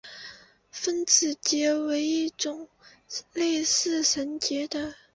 [0.71, 2.67] 分子结为一种
[3.35, 4.95] 类似绳结的。